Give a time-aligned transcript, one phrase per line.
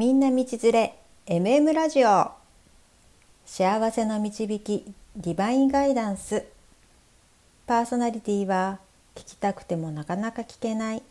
[0.00, 0.94] みんな道連れ
[1.26, 2.30] MM ラジオ。
[3.44, 6.46] 幸せの導きディバインガイダンス。
[7.66, 8.78] パーソナリティは
[9.14, 11.02] 聞きたくてもなかなか聞けない。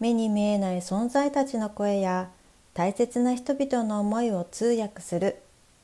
[0.00, 2.28] 目に見えない存在たちの声や
[2.74, 5.36] 大切な人々の思いを通訳する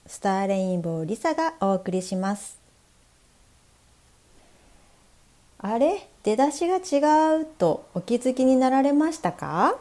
[0.09, 2.59] スターレインボーリサがお送りします。
[5.59, 6.09] あれ？
[6.25, 9.77] 出だしが違うとお気づきになられましたか？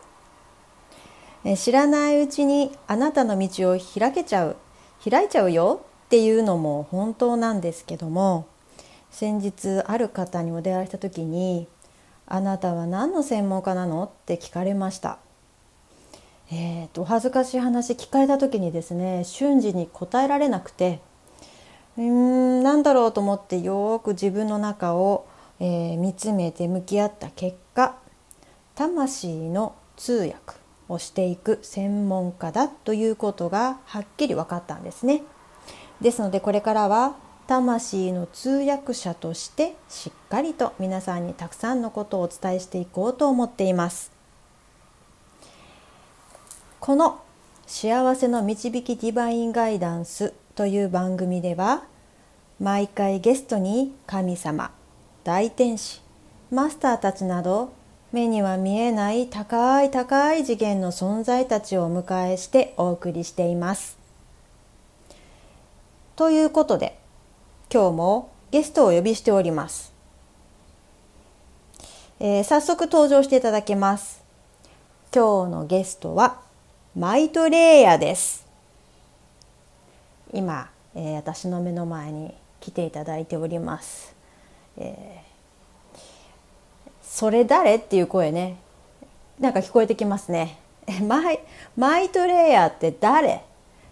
[1.58, 4.56] 知らないうちにあなたの道を開けちゃう
[5.04, 8.48] 開いちゃうよっていうのも本当なんですけども
[9.10, 11.68] 先日ある方にお出会いした時に
[12.28, 15.18] 「あなたは何の専門家なの?」って聞かれました。
[16.54, 21.00] えーと、お恥ずかしい話聞かれた時にですね瞬時に答えられなくて
[21.98, 25.26] うーん何だろうと思ってよく自分の中を、
[25.62, 27.96] えー、見つめて向き合った結果
[28.76, 30.61] 魂の通訳
[30.92, 35.24] をしていく専門家だということがはっきり分かったんですね。
[36.02, 37.16] ですのでこれからは
[37.48, 44.12] 魂の通訳者としてしっかりと皆さんにたくさんのことをお伝えしていこうと思っています。
[46.80, 47.22] この
[47.68, 51.84] 幸せの導きディバインガイダンスという番組では
[52.60, 54.72] 毎回ゲストに神様
[55.24, 56.02] 大天使
[56.50, 57.72] マスターたちなど
[58.12, 63.98] 目には見えない高い高い次元の存在たちをお迎えしてお送りしています。
[66.18, 67.00] ということで
[67.74, 69.94] 今日もゲストをお呼びしております。
[72.20, 74.22] えー、早速登場していただきます。
[75.16, 76.42] 今日のゲストは
[76.98, 78.46] マイトレイヤーです。
[80.34, 84.14] 今、えー、私の目の前に来ていただいております。
[84.78, 85.31] えー
[87.14, 87.76] それ誰？
[87.76, 88.56] っていう声ね。
[89.38, 90.58] なんか聞こえてきますね。
[91.06, 91.40] マイ
[91.76, 93.44] マイトレイヤーって誰？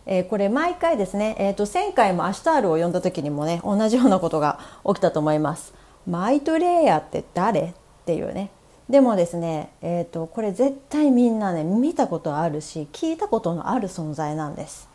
[0.06, 5.74] えー、これ毎回ですね、えーと、前回もアシュタールを呼んだ時にもね同じようなことが起きたと思います。
[6.08, 7.62] マイトレイヤーって誰？
[7.62, 7.74] っ
[8.06, 8.52] ていうね。
[8.90, 14.88] でもですね、えーと、これ絶対みんなね見たことあるし聞いたことのある存在なんです。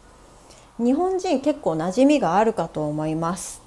[0.78, 3.62] 日本人結構馴染みがあるかと思います。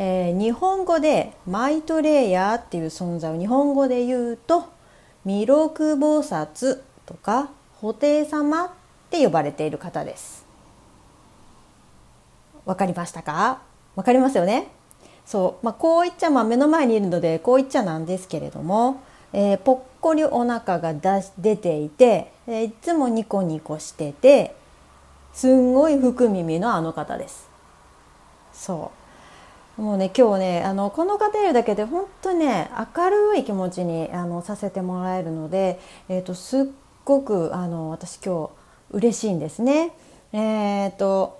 [0.00, 4.66] えー、日本語でマイトレイヤーっていう存在を日本語で言うと
[5.24, 7.50] 弥勒菩薩とか
[7.80, 8.70] 布袋様っ
[9.10, 10.46] て呼ばれている方です。
[12.64, 13.60] わかりましたか？
[13.96, 14.68] わかりますよね？
[15.26, 24.54] そう、まあ、こういっちゃ、まあ、目の前にいるのでこういっちゃなんですけれども、えー、ぽっこりお腹が出し出ていて、えー、いつもニコニコしてて
[25.32, 27.48] すんごい福耳のあの方です。
[28.52, 28.97] そう
[29.78, 35.78] もうね今日ねあのこの方いるだけで本当ね明るい気持ちにあのさせてもらえるので、
[36.08, 36.64] えーと、すっ
[37.04, 38.50] ごくあの私今日
[38.90, 39.92] 嬉しいんですね。
[40.32, 41.37] えーと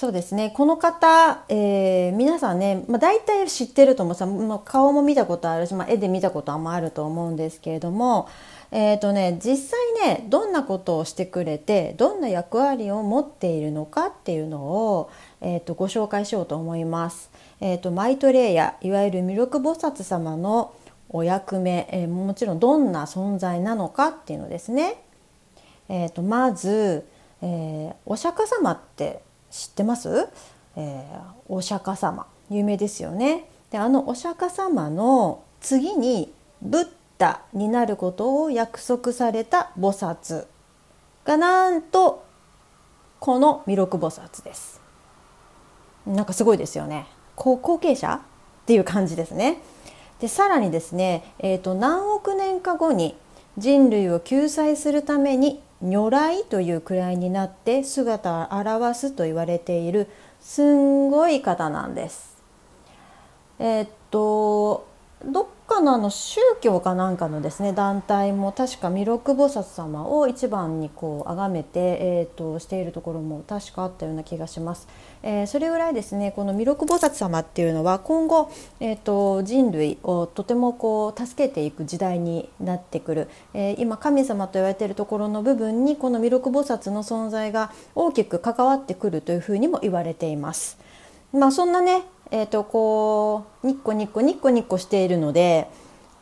[0.00, 8.26] そうですねこの方、えー、皆さんね、まあ、大体知ってると思うさ、まあ、顔も見たことあるし、まあ、絵で見たこともあると思うんですけれども、
[8.72, 15.10] えーとね、実際ねどんなことをしてくれてどんな役割を持っているのかっていうのを、
[15.42, 17.30] えーと、ご紹介しようと思います。
[17.60, 20.72] えーと、マイトレイヤーいわゆる弥勒菩薩様の
[21.10, 24.94] お役目、えー、もちろんどんな存在なのかっていうのですね。
[25.90, 27.06] えー、とまず、
[27.42, 30.28] えー、お釈迦様って知ってます、
[30.76, 33.48] えー、お釈迦様有名ですよね。
[33.70, 36.88] であのお釈迦様の次にブッ
[37.18, 40.46] ダになることを約束された菩薩
[41.24, 42.24] がなんと
[43.20, 44.80] この弥勒菩薩です。
[46.06, 47.06] なんかすごいですよね。
[47.36, 49.58] 後後継者っていう感じですね。
[50.20, 53.16] でさらにですね、えーと、何億年か後に
[53.58, 60.08] 人類を救済するために如来という位になって姿を現すと言われている
[60.40, 62.42] すんごい方なんです。
[63.58, 64.89] えっ、と
[65.24, 74.88] どっかのあの宗教かなんかのですね団体も確か弥勒菩薩様を一番にこう崇めて、えーと、しているところも確かあったような気がします。
[75.22, 78.50] えー、それぐらいですねこの弥勒菩薩様っていうのは今後、
[78.80, 90.78] えーと、人類をとてもこう助けていく時代になってくる、えー、今神様と言われているところの部分にこの弥勒菩薩の存在が大きく関わってくるというふうにも言われています。
[91.32, 92.02] まあ、そんなね
[92.32, 95.68] えーと、こうニッコニッコニッコニッコしているので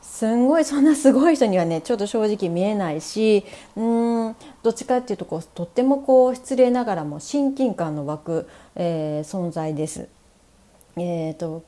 [0.00, 3.44] すんごいそんなすごい人にはねちょっと正直見えないし
[3.76, 10.08] うんどっちかっていうとこうとってもこう失礼ながらも親近感の湧く、えー、存在です。
[10.96, 11.62] えーと、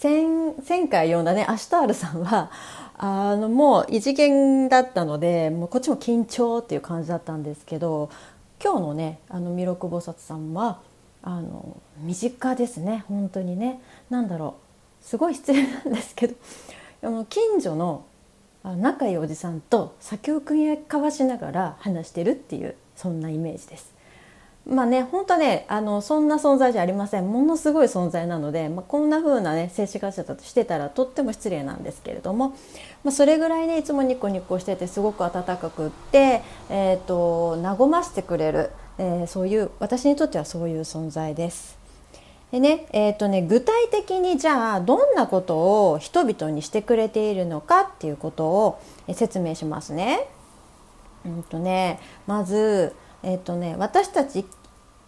[0.00, 0.26] 前
[0.68, 2.52] 前回読んだねアシュタールさんは
[2.98, 8.10] あのもう異次元だったのでもうこっちも緊張っていう感じだったんですけど
[8.62, 10.80] 今日のねあの弥勒菩薩さんは
[11.26, 13.04] あの身近ですね。
[13.08, 13.80] 本当にね。
[14.10, 14.54] 何だろ
[15.02, 15.04] う。
[15.04, 16.36] すごい失礼なんですけど。
[17.02, 18.04] あの近所の
[18.62, 23.92] 仲いいおじさんと酒を組み交わしながら話してるっていうそんなイメージです。
[24.68, 27.28] まあね本当ねあのそんな存在じゃありません。
[27.28, 32.50] ものすごい存在なので、まあ、こんな風なね静止画者だとしてたらとっても失礼なんですけれども、
[33.02, 41.76] まあ、それぐらいねいつもニコニコしててすごく温かくって、えーと、和ましてくれる、えー、そういう私にとってはそういう存在です。
[42.52, 48.80] でねえーとね、具体的にじゃあどんなことを人々にしてくれているのかっていうことを
[49.12, 50.28] 説明しますね。
[51.24, 54.44] うんとねまずえーとね、私たち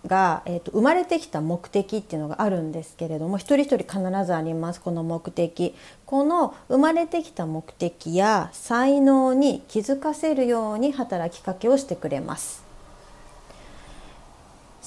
[0.06, 5.74] が、えーと、生まれてきた目的っていうのがあるんですけれども一人一人必ずありますこの目的
[6.06, 12.67] この生まれてきた目的や才能に気づかせるように働きかけをしてくれます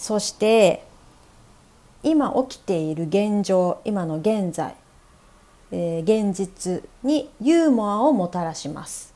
[0.02, 0.84] そして
[2.02, 4.74] 今起きている現状今の現在、
[5.72, 9.14] えー、現実にユーモアをもたらします。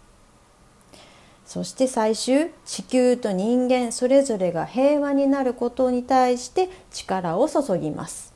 [1.43, 8.35] そして最終地球と人間それぞれが平和になることに対して力を注ぎます。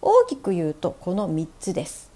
[0.00, 2.12] 大きく言うとこの3つです。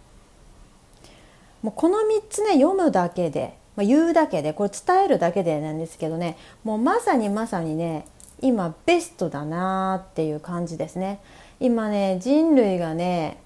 [1.60, 8.06] もうこの3つね読むだけで、まあ、言うだけでこれ伝えるだけでなんですけどねもうまさにまさにね
[8.44, 11.20] 今ベストだなっていう感じですね。
[11.60, 13.38] 今ね人類がね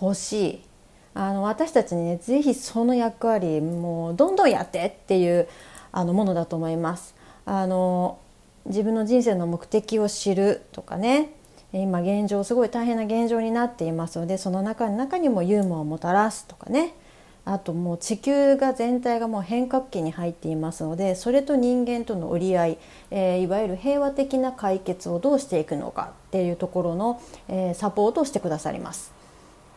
[0.00, 0.62] 欲しい。
[1.14, 5.46] あの私たちにね是非その役割もうどんどんやってっていう
[5.92, 7.14] あのものだと思います。
[7.46, 8.18] あの
[8.66, 11.30] 自分の人生の目的を知るとかね。
[11.72, 16.94] 今現状すごい大変な現状になっていますのでその中中にもユーモアをもたらすとかね。
[17.44, 22.78] あともう地球が全体がもう変革期に入っていますのでそれと人間との折り合い、
[23.10, 29.12] えー、いわゆる平和的な解決をどうしていくのかっていうところの、えー、サポートをしてくださります。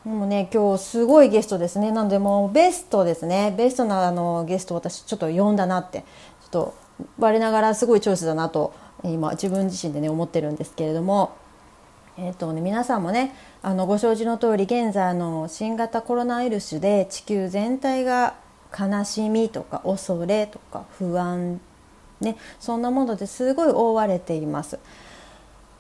[0.04, 6.76] もうね今日すごいゲストですねなのでもうベストですねベストなあのゲスト私ちょっと呼んだなってちょっと
[7.18, 8.72] 我ながらすごいチョイスだなと
[9.04, 11.36] 今自分自身でね思ってるんですけれども。
[12.18, 18.36] えーとね、皆さんもねあのご承知の通り現在の新型コロナウイルスで地球全体が
[18.78, 21.60] 悲しみとか恐れとか不安、
[22.22, 24.80] ね、そんなものですごい覆われています。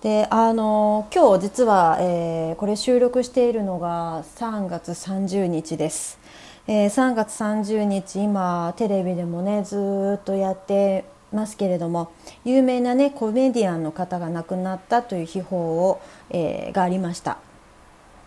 [0.01, 6.19] であの今日実は、えー、これ収録しているのが3月30日です、
[6.67, 11.05] えー、3月30日今テレビでもねずっとやって
[11.35, 12.11] ますけれども
[12.43, 17.37] 有名なねコメディアンの方が亡くなったという秘宝を、えー、がありました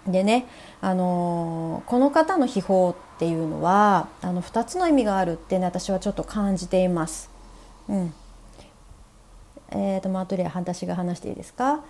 [0.07, 0.47] でね、
[0.81, 7.31] あのこの方の秘宝っていうのはあの2つの意味があるってね私はちょっと感じています。
[7.89, 8.15] うん
[9.71, 11.85] えーと、マートリア私が話していいですか？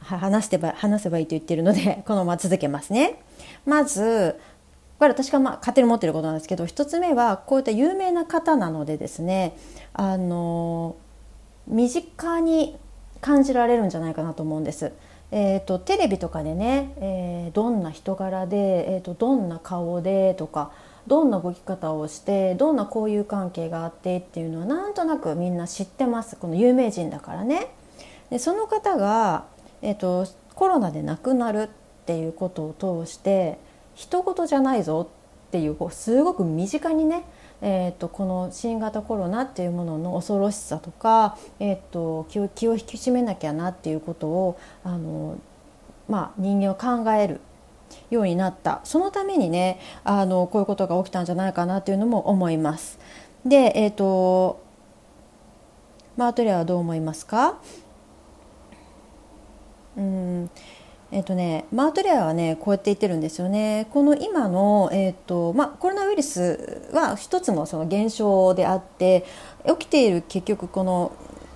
[0.00, 3.20] 話してば話せばいいと言ってるのでこのまま続けますね。
[3.66, 4.38] まず
[5.04, 9.54] これ私がまあ勝手に持ってることなんですけど1つ目はこういった有名な方なのでですね
[9.92, 10.96] あの
[11.66, 12.76] 身近に
[13.20, 14.92] 感じられるんじゃないかなと思うんです。
[15.30, 20.70] えーと、テレビとかでね、えー、どんな人柄で、えーとどんな顔でとか
[21.06, 27.68] どんな動き方をしてどんな交友関係があってっていうのはなんとなくみんな知ってますこの有名人だからね。
[28.30, 29.44] でその方が、
[29.82, 31.68] えーと、コロナで亡くなるっ
[32.06, 33.58] ていうことを通して
[33.94, 35.08] 人事じゃないぞ
[35.48, 37.24] っていうすごく身近にね
[37.66, 45.38] えーと、この新型コロナっていうものの恐ろしさとか、えーと、気を気を引き締めなきゃなっていうことをあの、
[46.06, 47.40] まあ、人間を考える
[48.10, 48.80] ようになった。
[48.84, 52.98] そのためにねあのこういうことが起きたんじゃないかなというのも思います。
[53.46, 54.60] でえっ、ー、と
[56.18, 57.58] マートレアはどう思いますか？
[59.96, 60.50] うん。
[61.14, 63.86] えっ、とね、マートレアはねこうやって言ってるんですよね。
[63.92, 69.24] この今の、えっとまあ、コロナウイルスは一つのその現象であって
[69.64, 71.12] 起きている結局この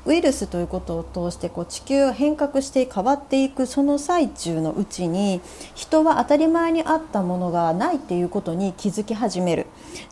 [0.06, 5.40] ウイルスということを通してこう地球が変革して変わっていくその最中のうちに
[5.74, 9.66] 人は当たり前にあったものがないっていうことに気づき始める。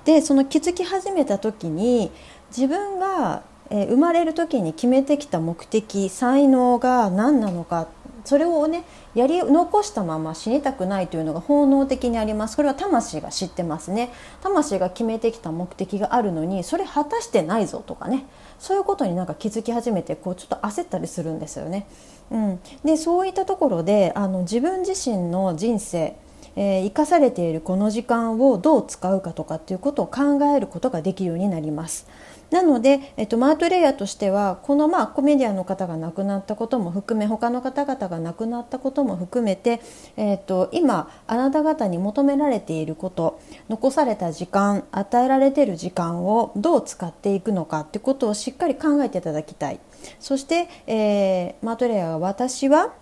[0.05, 2.11] でその気づき始めた時に
[2.49, 7.87] 自分が生まれる時に決めてきた目的才能が何なのか
[8.27, 18.27] それをねやり残したまま死にたくないというのが本能的にありますこれは魂が知ってますね魂が決めてきた目的があるのにそれ果たしてないぞとかね
[18.59, 21.87] そういうことになんか気づき始めてこうちょっと焦ったりするんですよね。
[22.31, 26.17] うん、でそういったところであの自分自身の人生
[26.59, 32.07] えー、生かされているこの時間をどう使うかとかっていうことを考えることができるようになります。
[32.51, 39.81] なので、えっと、マートレイヤーとしてはこのまあコメディアンの方が亡くなったことも含め他の方々が亡くなったことも含めて、
[40.17, 49.81] えっと、今あなた方に求められていること残された時間与えられている時間をどう使っていくのかってことをしっかり考えていただきたい。
[50.21, 52.93] そして、えー、マートレイヤーは私は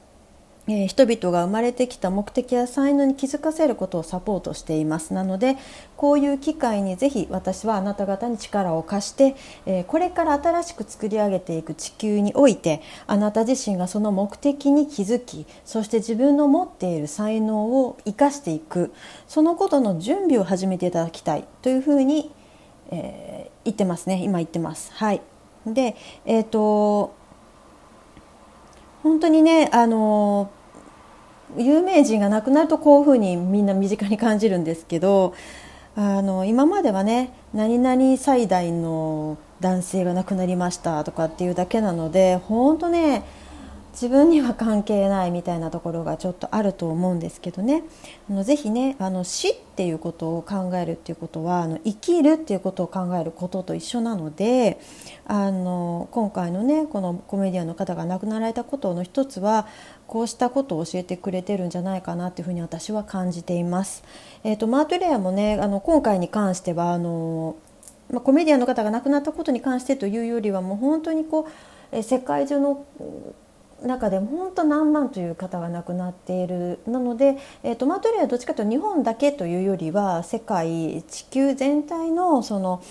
[0.67, 5.13] えー、人々が生まれてきた目的や才能に気づかせることをサポートしています。
[5.13, 5.57] なので
[5.97, 18.93] こういう機会にぜひ私はあなた方に力を貸して、えー、これから新しく作り上げていく地球においてあなた自身がその目的に気づきそして自分の持っている才能を生かしていく
[19.29, 22.31] そのことの準備を始めていただきたいというふうに、
[22.91, 24.23] えー、言ってますね。
[24.23, 24.93] 今言ってます。
[24.95, 25.21] はい。
[25.67, 27.24] でえーと
[29.05, 30.51] 本当にねあの
[31.59, 35.35] 有名人が亡くなるとこういうふうにみんな身近に感じるんですけど
[35.95, 43.25] あの今まではね何々最大の男性が亡くなりましたとかっていうだけなので本当ね
[43.95, 47.85] 自分には関係ないみたいなところがちょっとあると思うんですけどね
[48.29, 54.81] あのぜひねあの死っていうことを考えるっていうことはあの生きるっていうことを考えることと一緒なので
[55.27, 59.69] あの今回のねこのコメディアンの方が亡くなられたことの一つは
[60.09, 64.05] こうしたことを教えてくれてるんじゃないかなっていうふうに私は感じています。
[64.43, 67.57] えーと、マートレアもねあの今回に関してはあの、
[68.11, 71.49] まあ、コメディアンの方が亡くなったことに関してというよりはもう本当にこ
[71.93, 72.85] う世界中の
[73.83, 82.83] 中で本当何万という方が亡くなっているなので、えーと、マートレイはどっちかというと日本だけというよりは世界地球全体のその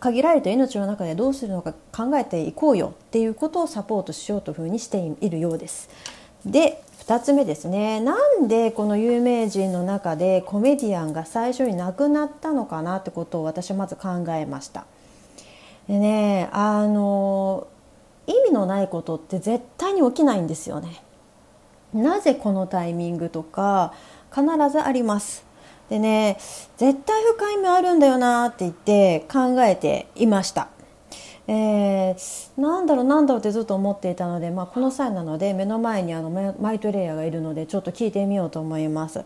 [0.00, 5.88] 限られた命の中でどうするのか考えていこうよっていうことをサポートしようというふうにしているようです。
[6.44, 14.86] で2つ目ですねなんでこの有名人の中でコメディアンが最初に亡くなったのかなってことを私はまず考えました。
[15.86, 17.66] でねあの
[18.30, 21.02] 意味のないことって絶対に起きないんですよね。
[21.92, 23.92] なぜこのタイミングとか
[24.34, 25.44] 必ずあります。
[25.88, 26.38] でね
[26.76, 30.68] 絶対深い意味あるんだよなって言って考えていました。
[31.48, 39.24] えー、なんだろうなんだろうってずっと思っていたので、まあ、この際なので目の前にあのマイトレイヤーがいるのでちょっと聞いてみようと思います。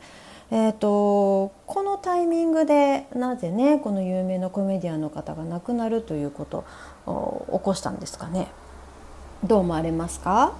[0.50, 6.64] えーと、このタイミングでなぜねこの有名なコメディアンの方が亡くなるということ
[7.06, 8.48] を起こしたんですかね。
[9.44, 10.54] どう思われますか？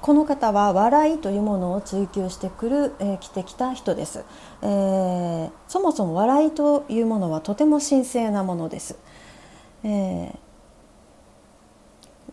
[0.00, 4.24] この方は笑いというものを追求してくる、えー、来てきた人です、
[4.62, 8.98] えー、そもそも笑いというものはとても神聖なものです、
[9.84, 10.36] えー、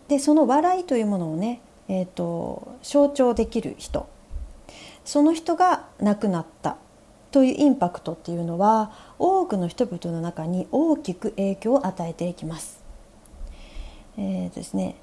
[0.08, 4.08] でその笑いというものをね、えーと象徴できる人。
[5.04, 6.76] その人が亡くなった。
[7.30, 12.82] というインパクトっていうのは多くの人々の中に大きく影響を与えていきます。
[14.18, 14.96] えー、ですね、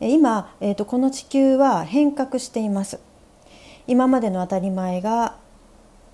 [0.00, 3.00] 今、えーと、この地球は変革しています。
[3.86, 5.36] 今までの当たり前が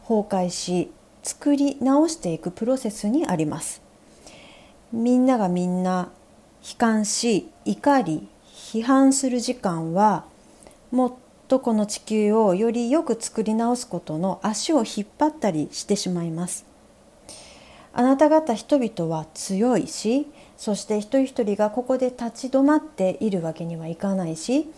[0.03, 0.91] 崩壊し
[1.23, 3.83] 作り直していくプロセスにあります。
[4.93, 6.11] みんながみんな
[6.62, 10.25] 悲観し怒り批判する時間は
[10.91, 11.12] もっ
[11.49, 16.67] とこの地球をよりよく作り直すことの足を引っ張ったりしてしまいます。
[17.95, 24.71] あなた方人々は強いしそして一人一人がここで立ち止まっているわけにはいかないし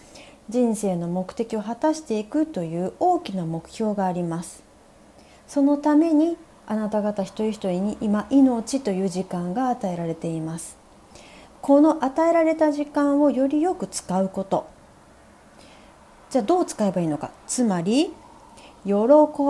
[0.48, 4.62] 人生の目的を果たしていくという大きな目標があります。
[5.46, 6.36] そのために
[6.66, 10.78] あなた方一人一人に今命という時間が与えられています。
[11.60, 14.68] この与えられた時間をよりよく使うこと。
[16.30, 17.30] じゃあどう使えばいいのか。
[17.46, 18.12] つまり
[18.84, 18.92] 喜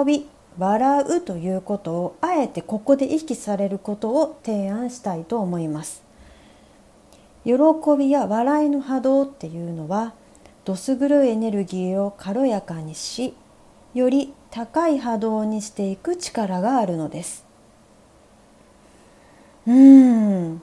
[0.07, 0.27] び
[0.59, 6.03] 笑うということをあえてここで意識されることを提案したいと思います。
[7.45, 7.53] 喜
[7.99, 10.15] びや笑いの波動っていうのは
[10.65, 13.35] どす黒いエネルギーを軽やかにし
[13.95, 17.45] より高い波動にしていく力があるのです。
[19.67, 20.63] うーん。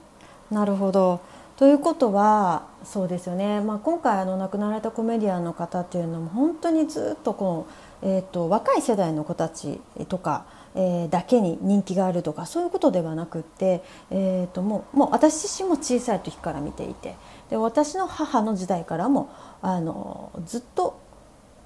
[0.50, 1.20] なるほど。
[1.58, 7.66] ということはそうですよね、まあ、今回あの亡くなられたコメディアンの方っていうのも本当にずっとこ
[8.00, 10.46] の、えーと、若い世代の子たちとか、
[10.76, 17.16] えー、だけに人気があるとかそういうことではなくって、えーと、もうもう私自身も小さい時から見ていて
[17.50, 19.28] で私の母の時代からも
[19.60, 21.00] あのずっと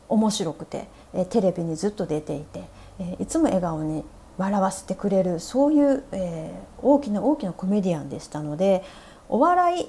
[0.09, 2.65] 面白くて、えー、テレビにずっと出ていて、
[2.99, 4.05] えー、いつも笑顔に
[4.39, 8.83] 笑わせてくれるそういう、えー、大きな大きなコメディアンでしたので。
[9.33, 9.89] お笑い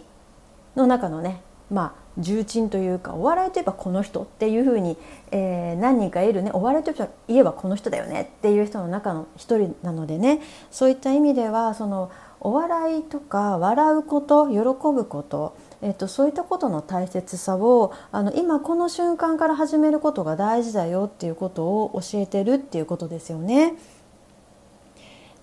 [0.77, 4.97] の中のねまあ重鎮というかお笑いといえばこの人っていうふうに、
[5.31, 6.91] えー、何人かいるねお笑いと
[7.27, 10.39] いえばこの人だよねっていう人の中の一人なのでね
[10.71, 12.09] そういった意味ではその
[12.39, 14.59] お笑いとか笑うこと喜
[14.93, 23.73] ぶことえっと、そういったことの大切さをあの今この瞬間から始めることが大事だよっていうことを教えてるっていうことですよね。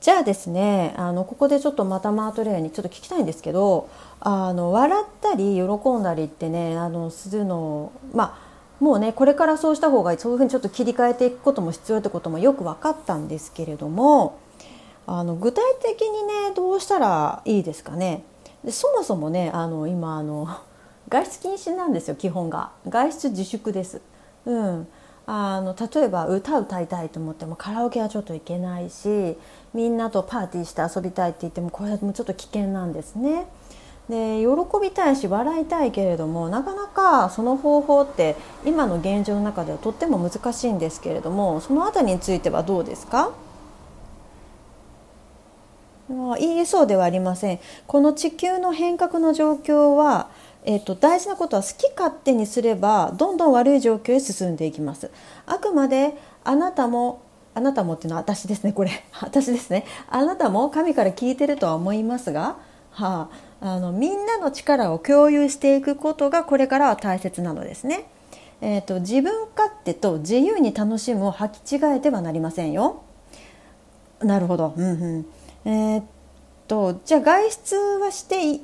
[0.01, 8.51] じゃあですねあのここでちょっとまたマートレアにちょっと聞きたいんですけどあの笑ったり喜んだりってねあのするのまあ
[8.83, 14.39] もうねこれからそうした方がいいそういうふうにちょっと切り替えていくことも必要ってこともよく分かったんですけれども
[15.07, 18.25] あの具体的にねどうしたらいいですかね。
[18.65, 20.49] でそもそもねあの今あの
[21.09, 22.71] 外出禁止なんですよ基本が。
[22.89, 24.01] 外出自粛です。
[24.47, 24.89] うん。
[25.27, 29.37] あの例えば歌歌いたいと思ってもカラオケはちょっと行けないし
[29.73, 33.47] みんなとパーティーして遊びたいって言ってもこれもちょっと危険なんですね。
[34.09, 34.49] で喜
[34.83, 38.35] びたいし笑いたいけれどもなかなかその方法って
[38.65, 43.31] 今の現状の中ではとっても難しいんですけれどもその辺りについてはどうですか？
[46.41, 47.61] いいえそうではありません。
[47.87, 50.29] この地球の変革の状況は
[50.63, 55.11] えーと、大事なことは好き勝手にすればどんどん悪い状況へ進んでいきます。
[55.47, 57.23] あくまであなたも
[57.55, 58.73] あなたもっていうのは私ですね。
[58.73, 58.91] これ
[59.21, 59.85] 私ですね。
[60.09, 62.57] あなたも神から聞いてるとは思いますが、
[62.93, 63.29] は
[63.61, 68.09] あ、あのみんなの力を共有していくことがこれからは大切なのですね、
[68.61, 73.03] えーと、自分勝手と自由に楽しむを履き違えてはなりませんよ。
[74.21, 75.27] なるほど、うんうん。
[75.65, 76.05] えー、っ
[76.69, 78.61] とじゃあ外出はして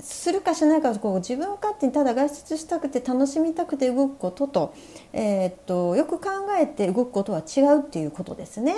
[0.00, 4.74] するかしないかこう自分勝手にただ外出したくて楽しみたくて動くことと,、
[5.12, 8.74] えー、っとよく考えて動くことは違うっていうことですね。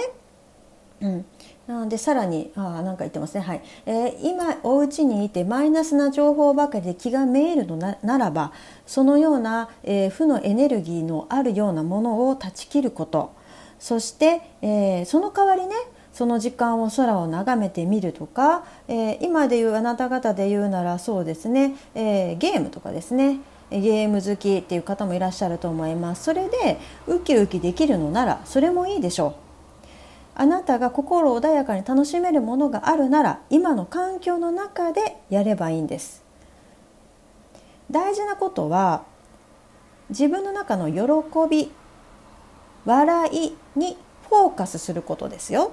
[1.00, 1.26] うん、
[1.66, 3.62] なのでさらにあなんか言ってますね、はい。
[3.84, 8.52] えー、今お家にいてマイナスな情報ばかりで気がめいるのならば
[8.86, 13.32] そのような、えー、負のエネルギーのあるようなものを断ち切ること。
[13.78, 15.74] そして、えー、その代わりね
[16.16, 26.24] その時間を空を眺めてみるとか、えー、今で言うあなた方で言うならそうですね、えー、ゲームとかですねゲーム好きっていう方もいらっしゃると思います。
[26.24, 29.34] それでウキウキできるのならそれもいいでしょう。
[30.36, 36.24] あなたが心穏やかに楽しめるものがあるなら今の環境の中でやればいいんです。
[37.90, 39.04] 大事なことは
[40.08, 41.02] 自分の中の喜
[41.50, 41.70] び
[42.86, 43.98] 笑いに
[44.30, 45.72] フォーカスすることですよ。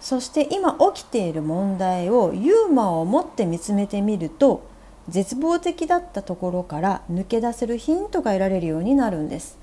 [0.00, 4.68] そして今起きている問題をユーモアを持って見つめてみると
[5.08, 9.58] 絶望的だったところから抜け出せるヒントが得られるようになるんです。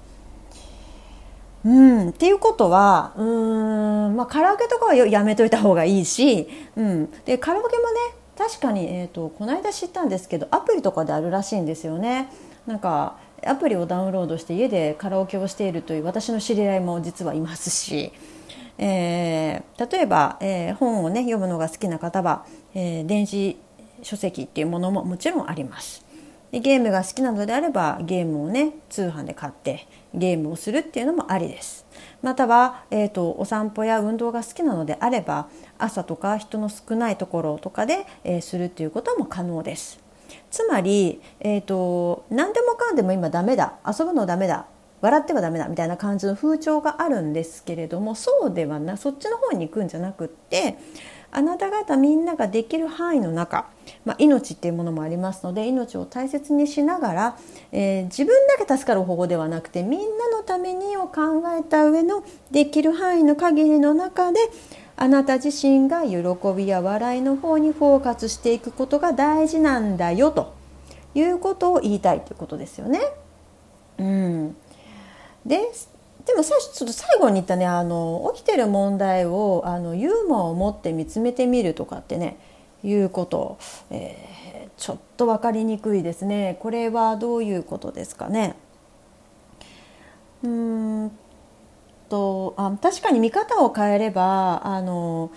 [1.65, 7.97] うん、っていうことはうん、まあ、カラオケとかはやめといた方がいいし、うん、でカラオケもね
[8.37, 12.29] 確かに、えーと、この間知ったんですけどアプリとかであるらしいんですよね。
[12.67, 18.13] なんかアプリをダウンロードして家でカラオケをしているという私の知り合いも実はいますし。
[18.77, 23.57] えー、例えば、えー、本をね読むのが好きな方は、えー、電子
[24.03, 26.05] 書籍っていうものももちろんあります。
[26.51, 31.85] でゲームが好きなのであればゲームをね通販で買ってゲームをするっていうのもありです。
[32.21, 39.99] または、えーと、お散歩や運動が好きなのであれば朝とか人の少ないところとかで、えー、するっていうことも可能です。
[40.49, 44.67] つまり、えーと何でもかんでも今ダメだ遊ぶのダメだ
[45.01, 50.77] 笑ってはダメだみたいな感じの風潮があるんですけれどもそうではなそっちの方に行くんじゃなくって
[51.29, 53.69] あなた方みんなができる範囲の中、
[54.05, 57.37] まあ、命っていうものもありますので命を大切にしながら、
[57.71, 64.39] えー、自分だけ助かる方法ではなくてみんなのためにを考えた上のできる範囲の限りの中で
[64.95, 66.17] あなた自身が喜
[66.55, 70.55] びや笑いの方にフォーカスしていくことが大事なんだよと
[71.13, 73.01] いうことを言いたいということですよね。
[73.99, 74.55] うん
[75.47, 75.71] で
[76.25, 82.37] でも最ちょっと最後に言ったねあの起きてる問題をあのユーモアを持って見つめてみるとかってね
[82.83, 83.57] いうこと、
[83.89, 86.57] えー、ちょっと分かりにくいですね。
[86.59, 88.55] これはどういうことですかね。
[90.43, 91.11] うん
[92.09, 95.31] とあ確かに見方を変えればあの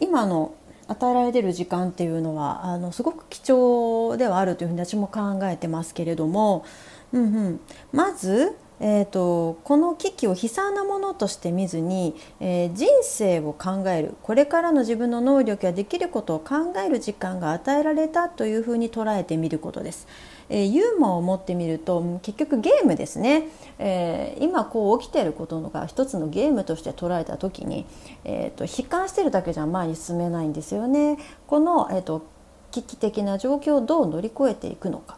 [0.00, 0.54] 今の
[0.88, 6.64] 与えられてる時間っていうのはあのすごく貴重ではあるというふうに私も考えてますけれども、
[7.12, 7.60] うんうん、
[7.92, 20.06] まずえーと、この危機を悲惨なものとして見ずに、えー、人生を考えるこれからの自分の能力やできることを考える時間が与えられたというふうに捉えてみることです。
[20.48, 27.84] えー、ユーモアを持ってみると結局ゲームですね、えー、今こう起きていることが一つのゲームとして捉えた時に、
[28.24, 31.18] えーと、悲観してるだけじゃ前に進めないんですよね。
[31.46, 32.36] この、えーと
[32.76, 35.16] 危機的な状況をどう乗り越えていくのか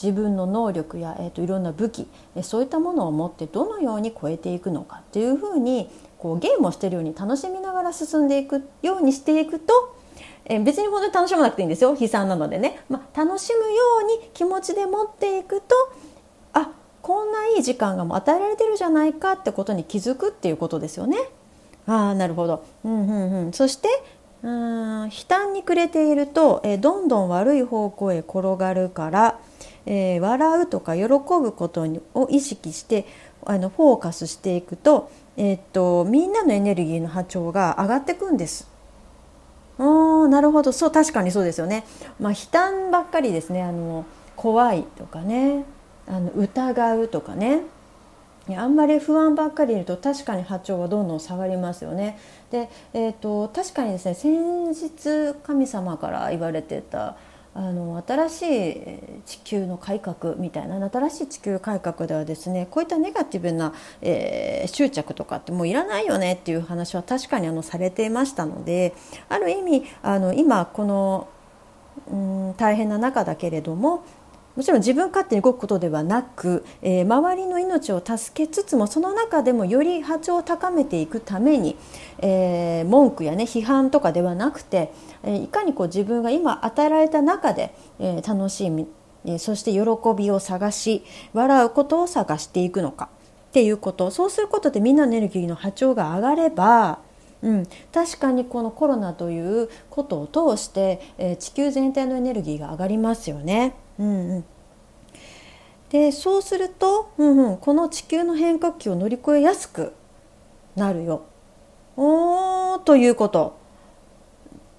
[0.00, 2.08] 自分の能力や、えーと、いろんな武器
[2.42, 9.96] そういったものを持ってどのように超えていくのかっていうふうにこうゲームをしてるように楽しみながら進んでいくようにしていくと
[10.46, 11.96] え別に本当に楽しまなくていいんですよ。
[11.98, 13.66] 悲惨なのでね、まあ、楽しむよ
[14.02, 15.74] うに気持ちで持っていくと
[16.52, 16.70] あ
[17.02, 21.16] こんないい時間がもう与えられてるじゃないかってことに気づくっていうことですよね。
[21.86, 23.88] あなるほど、うんうんうん、そして
[24.44, 29.40] うん悲嘆に暮れていると、え、どんどん悪い方向へ転がるから、
[29.86, 33.06] えー、笑うとか喜ぶことにを意識して
[33.44, 38.68] あのフォーカスしていくと,、えー、っとみんなのエネルギーの波長が上がってくんです。
[39.78, 41.84] あなるほどそう確かにそうですよね。
[42.20, 44.04] まあ、悲嘆ばっかりですねあの
[44.36, 45.64] 怖いとかね
[46.06, 47.62] あの疑うとかね
[48.50, 52.18] あんまり不安ばっかりいると確かに波長はどんどん下がりますよね。
[52.50, 57.16] で、えーと、確かにですね先日神様から言われてた
[57.54, 58.80] あの新しい
[59.24, 68.92] 地球の改革みたいな新しい地球改革ではですねこういったネガティブな、えー、執着とかってもういらないよねっていう話は確かにあのされていましたので
[69.28, 71.28] ある意味あの今この
[72.10, 74.04] うん大変な中だけれども
[74.56, 81.76] もちろん自分勝手に動くことではなく、えー、周りの命を助けつつもその中でもより波長を高めていくために、
[82.18, 84.92] えー、文句やね批判とかではなくて、
[85.24, 88.86] えー、いかにこう自分が今与えられた中で、え、楽しみ、
[89.24, 89.80] え、そして喜
[90.16, 93.08] びを探し笑うことを探していくのか
[93.48, 97.00] っていうことそうすることでみんなのエネルギーの波長が上がれば
[97.42, 103.74] うん、確かにこのコロナということを通して、え、地球全体のエネルギーが上がりますよね。
[103.98, 104.44] うんうん、
[105.90, 109.92] でそうすると、うんうん、この地球の変化球を乗り越えやすく
[110.76, 111.24] なるよ
[111.96, 113.56] おーということ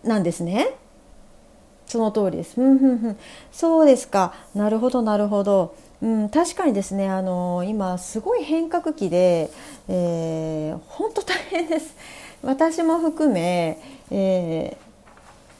[0.04, 0.76] なんですね。
[1.88, 2.60] その通りです。
[2.60, 3.18] うんうんうん、
[3.52, 4.34] そうですか。
[4.54, 5.76] なるほどなるほど。
[6.02, 9.50] うん、確かにですね、あの今すごい変革期で、
[9.88, 11.96] えー、本当大変です。
[12.44, 13.80] 私も含め、
[14.12, 14.85] えー、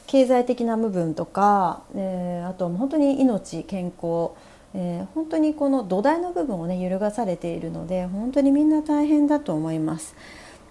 [0.08, 4.32] 経済的な部分とか、えー、あと本当に命健康、
[4.74, 10.16] えー、本当にこの土台の部分をね揺るがされているので本当にみんな大変だと思います。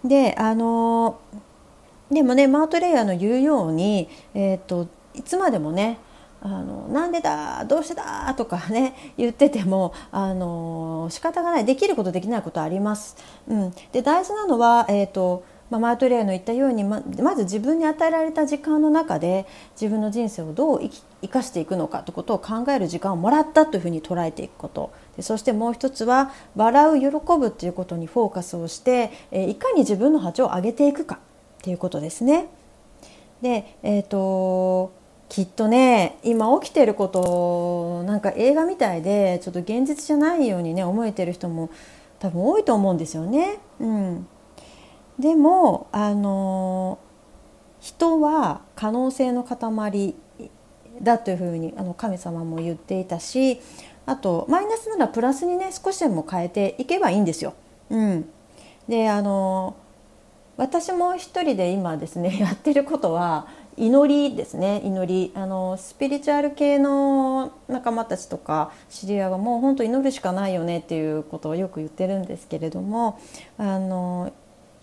[0.05, 1.19] であの
[2.11, 5.99] でもねマートレイヤーの言うように、えーと、いつまでもね
[6.43, 13.17] あのなんでだどうしてだとかね言っててもあの仕方がないできることできないことあります。
[13.49, 19.47] うん、で大事なのは、えーとまあ、マートレイの言ったようにままず自分に与えられた時間の中で
[19.81, 27.07] 自分の人生をどう生き生かしていくのかということを考える時間をもらったというふうに捉えていくことでそしてもう一つは笑う喜
[27.39, 31.19] ぶということにフォーカスをして、えいかに自分の波長を上げていくかっ
[31.63, 32.47] ていうことですね。
[33.41, 34.93] で、えーと、
[35.29, 41.71] きっとね今起きてることなんか映画みたいでちょっと現実じゃないようにね思えてる人も
[42.21, 43.59] 多分多いと思うんですよね。
[43.81, 44.27] うん、
[45.19, 46.99] でもあの
[47.81, 50.15] 人は可能性の塊
[51.03, 53.61] だというふうにあの神様も言っていたし
[54.07, 57.55] あとマイナスならプラスにね少しでも変えていけばいいんですよ。
[57.91, 58.29] うん、
[58.89, 59.77] であの
[60.57, 63.47] 私も一人で今ですね やってることは
[63.77, 64.81] 祈りですね。
[64.85, 65.33] 祈り。
[65.35, 73.19] あのスピリチュアル系の仲間たちとか知り合いはもう本当祈るしかないよねっていうことをよく言ってるんですけれども
[73.59, 74.33] あの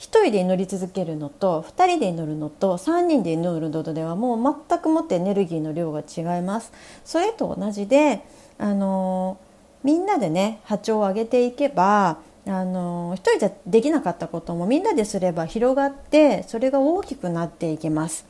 [0.01, 6.73] 1人で祈り続けるのと2人で祈るのと3人で祈るのとではもう全くもってエネルギーの量が違います。
[7.05, 8.25] それと同じで
[8.57, 9.37] あの
[9.83, 18.25] みんなでね波長を上げていけばあの一人じゃできなかったこともみんなですれば広がってそれが大きくなっていきます。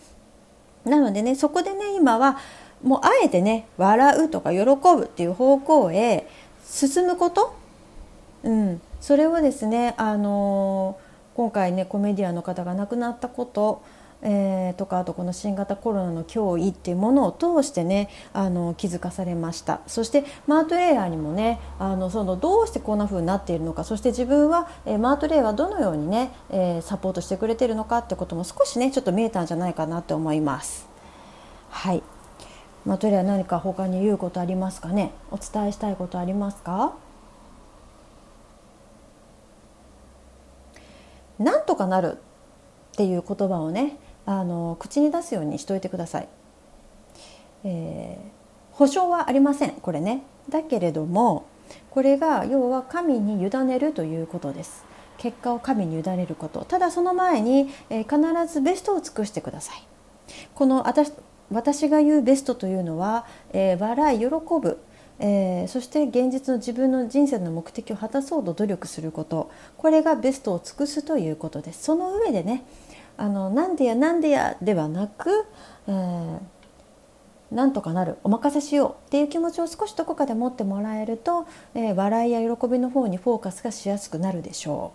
[0.84, 2.38] なのでねそこでね今は
[2.84, 6.28] もうあえてね笑うとか喜ぶっていう方向へ
[6.66, 7.56] 進むこと、
[8.44, 13.82] うん、それをですねあのー今回ねコメディアンの方が亡くなったこと、
[14.22, 19.82] えー、とかあとこの新型コロナの脅威っていうものを通してねあの気づかされました。
[19.88, 30.88] そしてマートレイヤーにもねあのそのどうしてこんな風になっているのかそして自分は、えー、マートレイヤーはどのようにね、えー、サポートしてくれてるのかってことも少しねちょっと見えたんじゃないかなと思います。
[31.70, 32.04] はい。
[32.86, 35.12] マートレイヤー何か他に言うことありますかね？
[35.32, 36.94] お伝えしたいことありますか？
[41.42, 42.18] なんとかなる
[42.94, 46.28] っていう言葉をねあの口に出すようにしといてください。
[47.64, 50.24] えー、保証はありませんこれね。
[50.50, 51.46] だけれども
[51.90, 54.86] これが要は神に委ねるということです。
[55.18, 56.66] 結果を神に委ねること。
[56.66, 59.88] ただその前に、えー、必ずベストを尽くしてください。
[60.56, 60.86] この
[61.52, 64.80] 私が言うベストというのは、えー、笑い喜ぶ、
[65.24, 69.52] えー、そして現実の自分の人生の目的を果たそうと努力すること。
[69.78, 71.84] これがベストを尽くすということです。
[71.84, 72.66] その上でね
[73.18, 75.46] あのなんでやなんでやではなく、
[75.88, 76.40] えー、
[77.52, 78.18] なんとかなる。
[78.24, 84.94] お任せしようっていう気持ちを少しどこかで持ってもらえると、えー、笑いや喜びの方にフォーカスがしやすくなるでしょ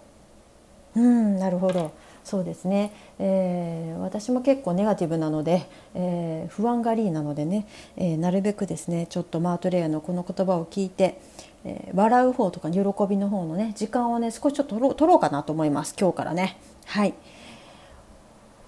[0.96, 1.00] う。
[1.00, 1.92] うんなるほど。
[2.26, 11.20] そうですね、えー、私も結構ネガティブなので、えー、不安がりなのでね、えー、なるべくですねちょっとマートレイヤーのこの言葉を聞いて、
[11.64, 15.94] え笑う方とか喜びの方のね時間をね少しちょっと取ろう取ろうかなと思います。
[15.96, 16.58] 今日からね。
[16.86, 17.14] はい。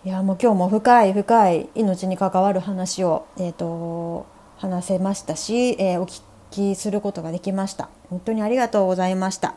[0.05, 7.89] いやもう今日も深い深い命に関わる話を、えーと、話せましたし、え、お聞きすることができました。
[8.09, 9.57] 本当にありがとうございました。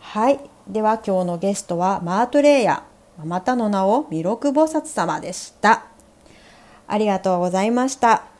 [0.00, 0.40] はい。
[0.66, 2.91] では今日のゲストはマートレイヤー。
[3.24, 5.86] またの名を弥勒菩薩様でした。
[6.86, 8.31] ありがとうございました。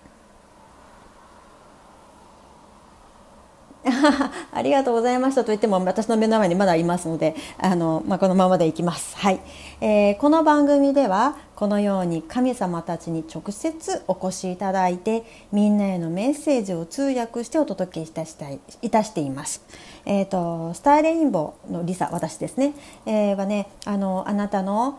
[4.53, 9.41] ありがとうございましたと言っても私の目の前にまだいますのであの、まあ、このままでいきます、はい。
[9.81, 19.63] えー、この番組ではこのように神様たちに直接お越しいただいてみんなへのメッセージを通訳してお届けいたしたいいたしています、
[20.05, 22.75] えーと、スターレインボーのリサ私ですね、
[23.07, 24.99] えー、はねあのあなたの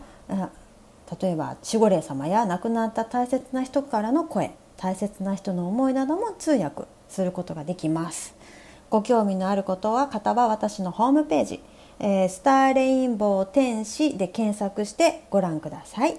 [1.20, 8.34] 例えば守護霊様や亡くなった大切な人からの声大切な人の思いなども通訳することができます。
[8.90, 11.60] ご興味のあることは方は私のホームページ、
[11.98, 16.18] えー、スターレインボー天使で検索してご覧ください。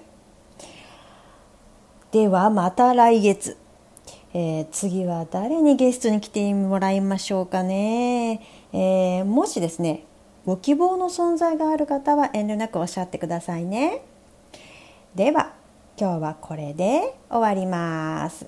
[2.12, 3.56] ではまた来月、
[4.32, 8.40] えー、次は誰にゲストに来てもらいましょうかね、
[8.72, 10.04] えー、もしですね
[10.46, 14.02] ご希望の存在がある方は遠慮なくおっしゃってくださいね。
[15.14, 15.54] では
[15.98, 18.46] 今日はこれで終わります。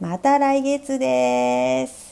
[0.00, 2.03] また来月です。